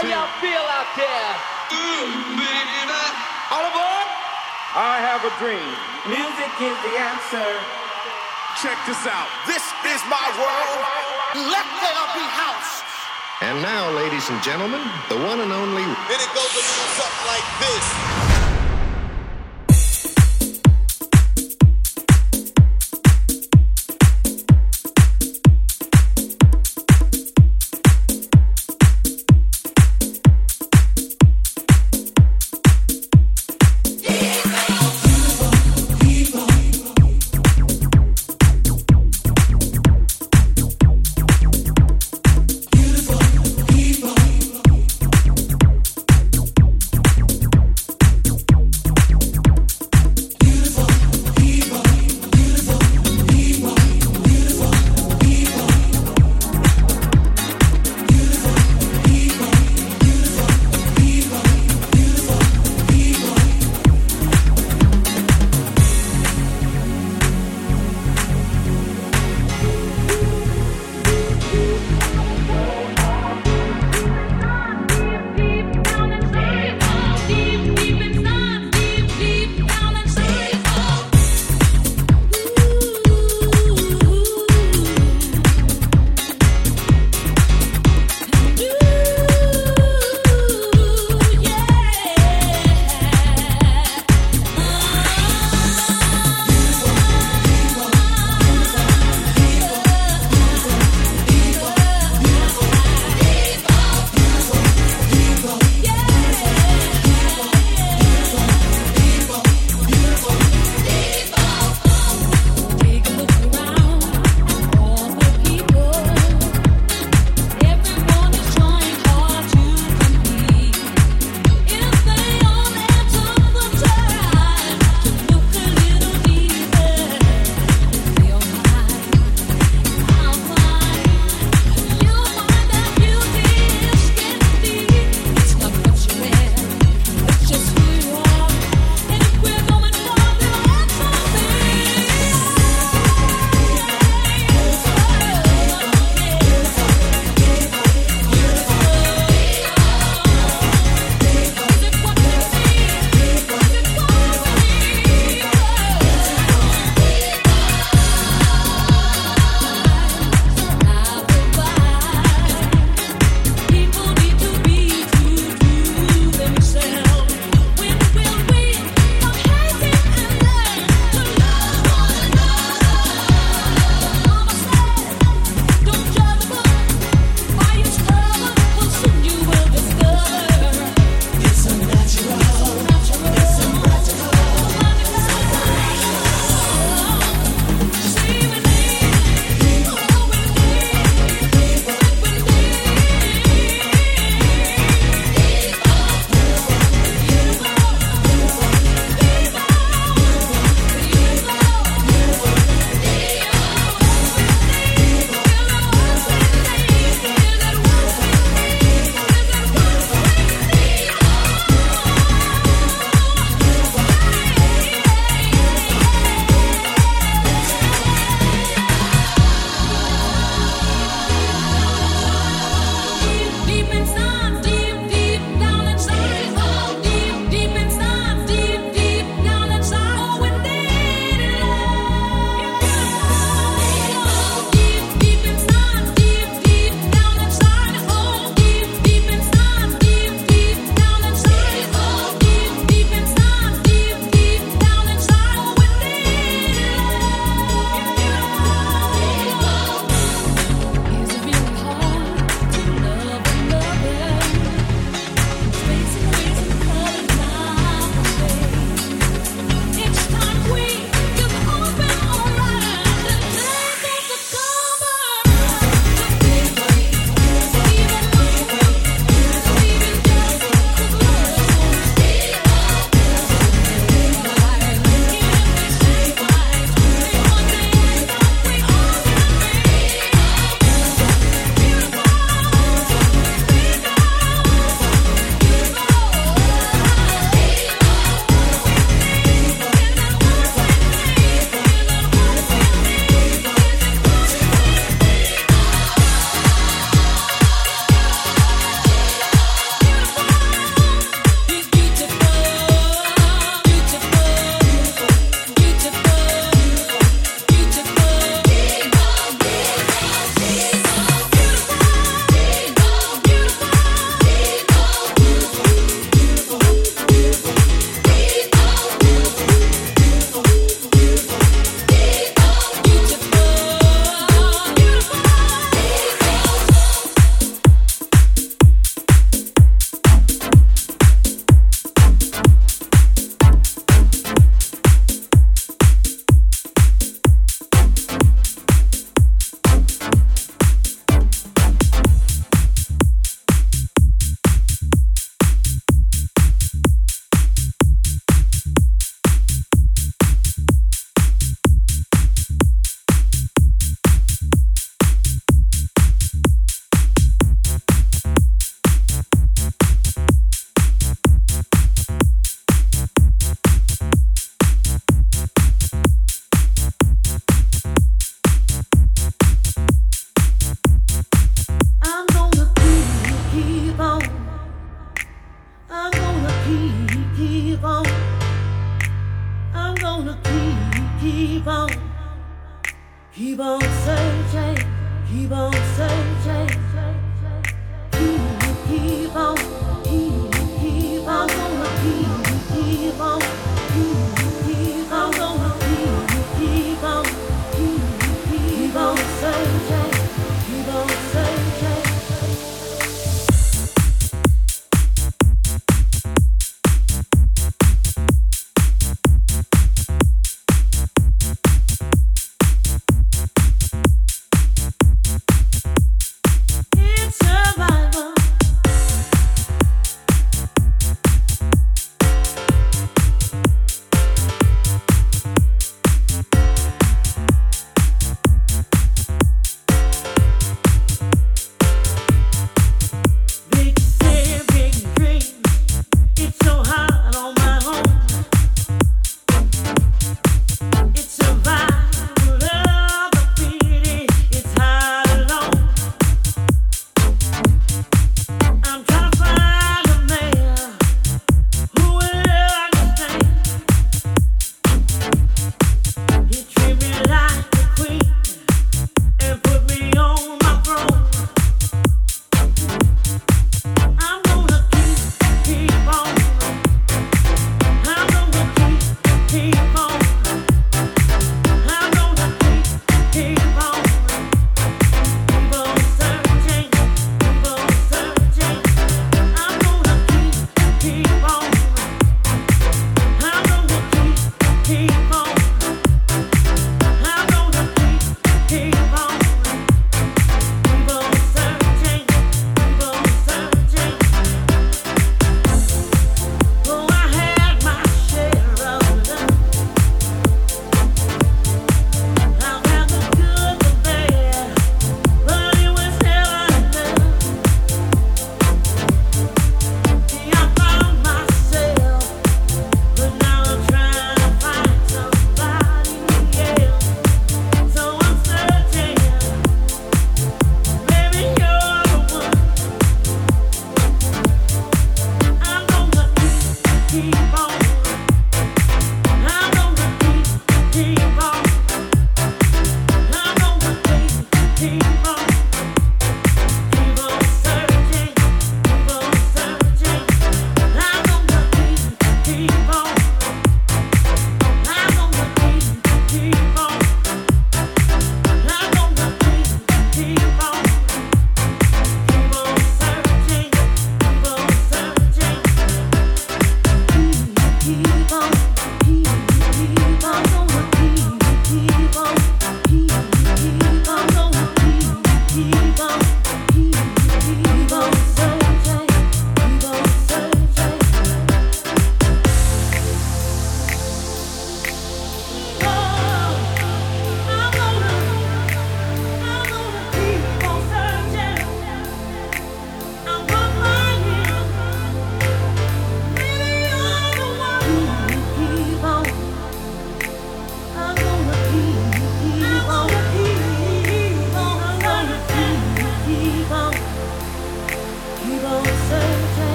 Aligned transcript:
How 0.00 0.08
y'all 0.08 0.32
feel 0.40 0.64
out 0.72 0.88
there? 0.96 1.28
Mm, 1.76 2.40
All 3.52 3.68
aboard? 3.68 4.08
I 4.72 4.96
have 5.04 5.20
a 5.28 5.32
dream. 5.36 5.60
Music 6.08 6.52
is 6.56 6.76
the 6.88 6.94
answer. 6.96 7.44
Check 8.64 8.80
this 8.88 9.04
out. 9.04 9.28
This 9.44 9.60
is 9.60 10.00
my 10.08 10.24
world. 10.40 10.80
Let 11.52 11.68
there 11.84 12.06
be 12.16 12.24
house. 12.32 12.80
And 13.44 13.60
now, 13.60 13.92
ladies 13.92 14.24
and 14.32 14.40
gentlemen, 14.40 14.80
the 15.12 15.20
one 15.20 15.44
and 15.44 15.52
only. 15.52 15.84
Then 15.84 16.16
it 16.16 16.32
goes 16.32 16.48
a 16.48 16.62
little 16.64 16.90
something 16.96 17.26
like 17.28 17.48
this. 17.60 18.39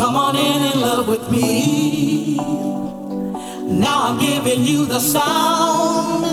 Come 0.00 0.16
on 0.16 0.34
in 0.34 0.62
and 0.62 0.80
love 0.80 1.08
with 1.08 1.30
me. 1.30 2.36
Now 3.66 4.08
I'm 4.08 4.18
giving 4.18 4.64
you 4.64 4.86
the 4.86 4.98
sound. 4.98 6.24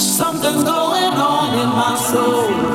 Something's 0.00 0.62
going 0.62 1.12
on 1.12 1.58
in 1.58 1.68
my 1.70 1.96
soul. 1.96 2.71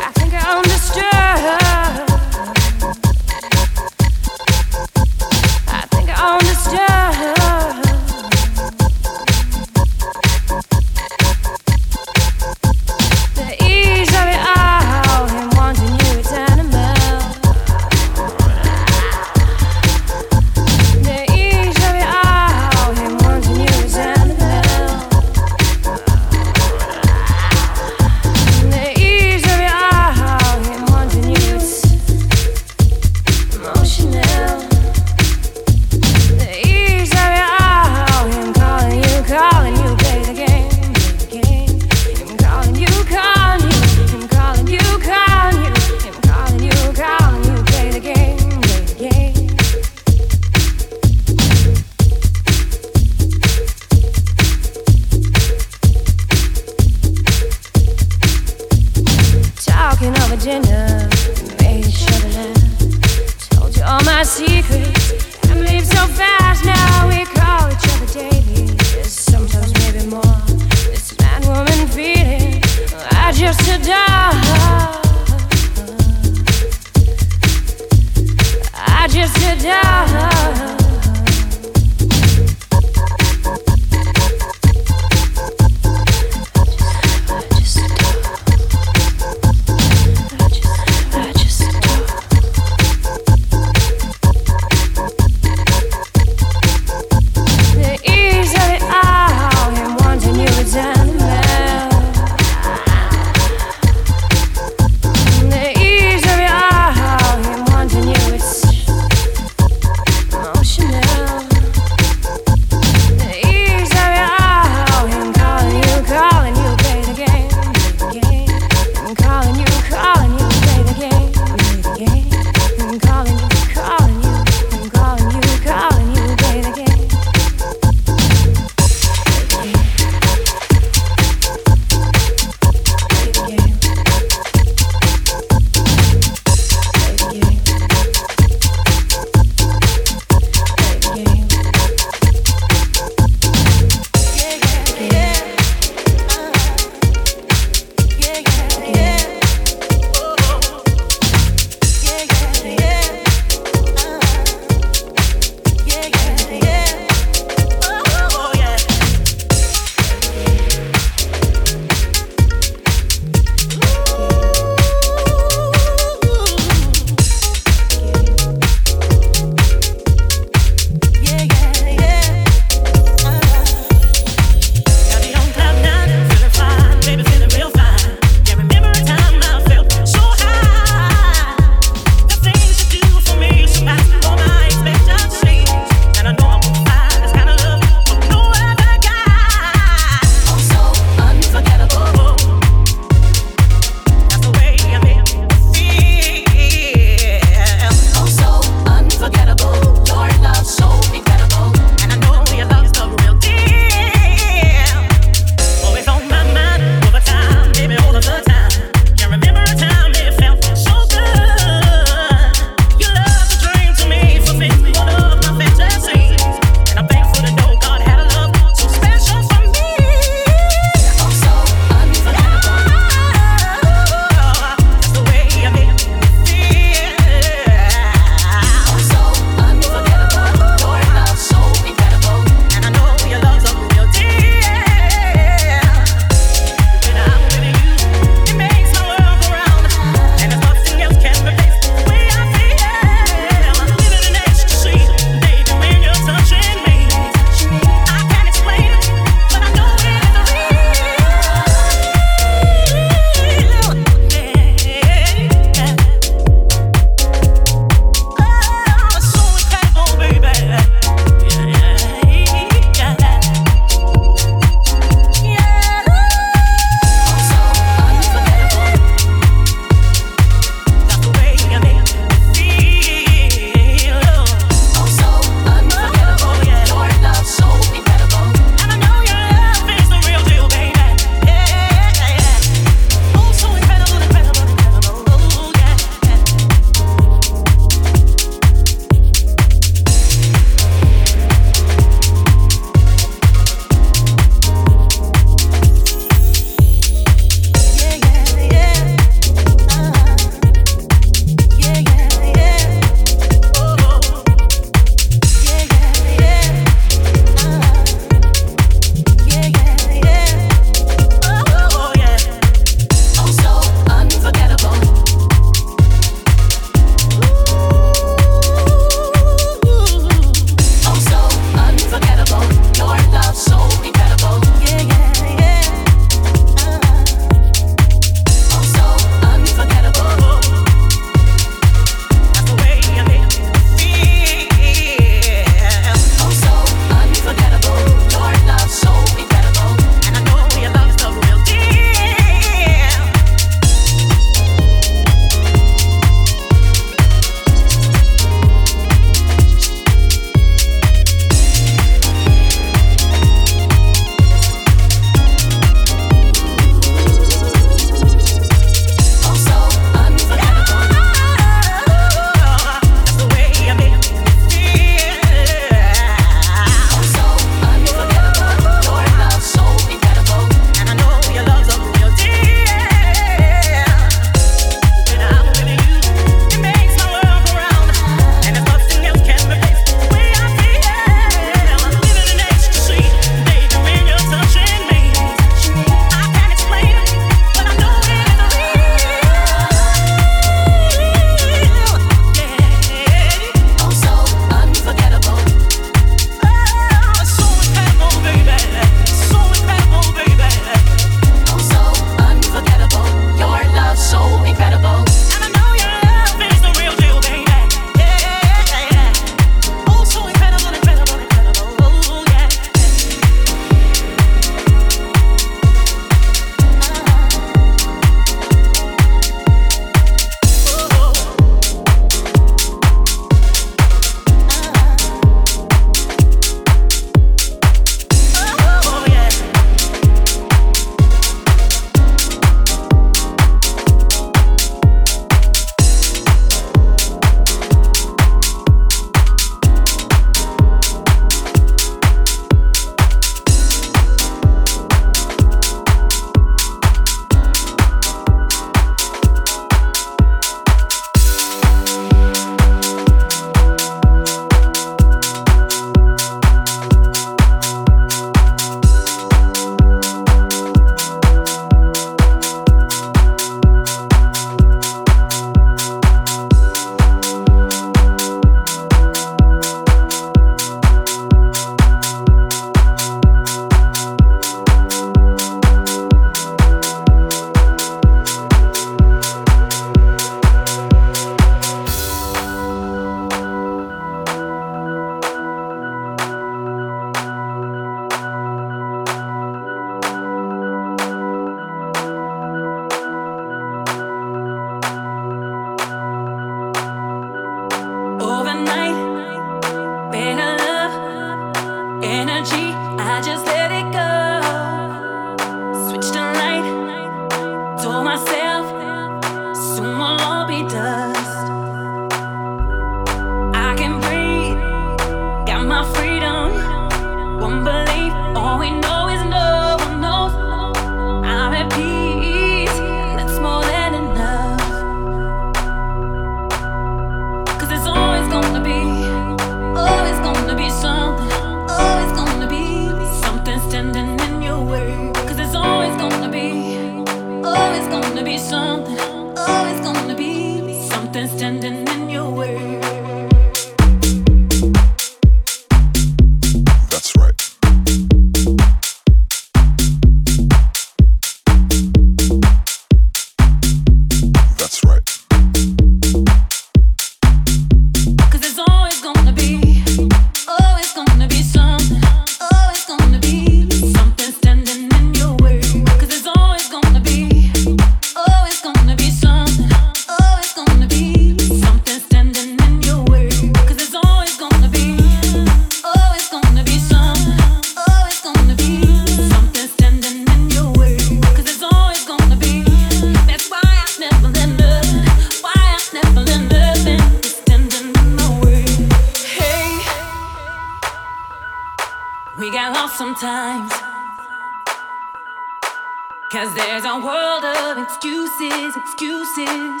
world 597.28 597.64
of 597.64 597.98
excuses, 597.98 598.96
excuses. 598.96 600.00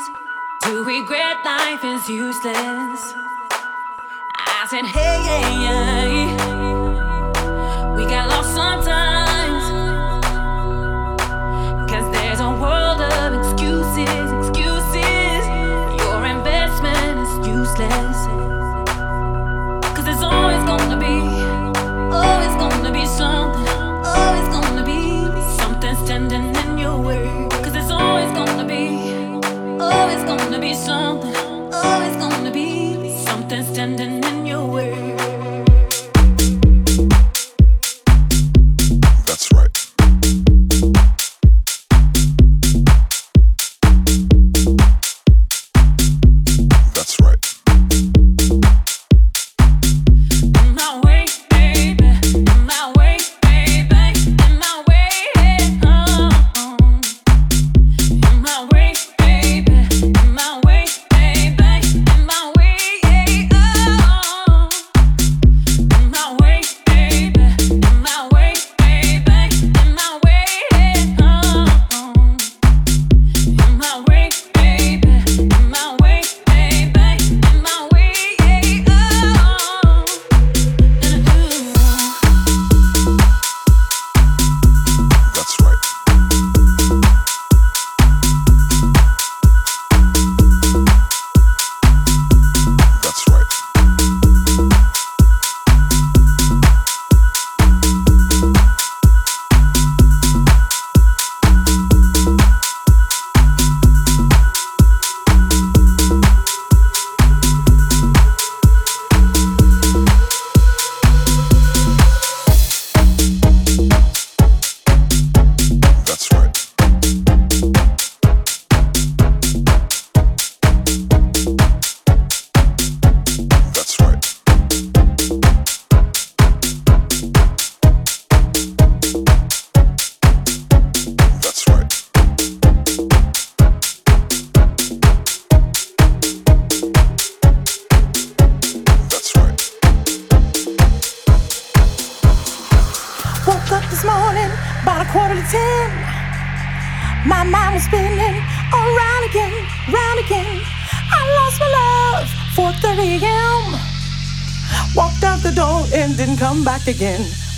To 0.62 0.82
regret 0.82 1.44
life 1.44 1.84
is 1.84 2.08
useless. 2.08 3.14
I 4.32 4.66
said, 4.70 4.86
hey, 4.86 5.18
hey, 5.28 5.52
hey. 5.68 6.24
We 7.96 8.06
got 8.06 8.28
lost 8.30 8.54
sometimes. 8.54 9.17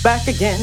back 0.02 0.28
again. 0.28 0.60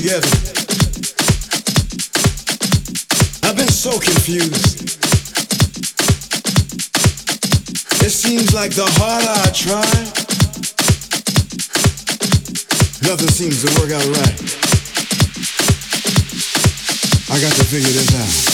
together. 0.00 0.28
I've 3.44 3.56
been 3.56 3.68
so 3.68 3.98
confused. 3.98 4.80
It 8.02 8.10
seems 8.10 8.54
like 8.54 8.70
the 8.74 8.86
harder 8.96 9.28
I 9.28 9.50
try, 9.52 9.90
nothing 13.08 13.28
seems 13.28 13.62
to 13.62 13.68
work 13.80 13.92
out 13.92 14.06
right. 14.16 14.40
I 17.30 17.40
got 17.40 17.52
to 17.56 17.64
figure 17.64 17.92
this 17.92 18.14
out. 18.14 18.49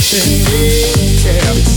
Searching, 0.00 1.24
yeah. 1.24 1.67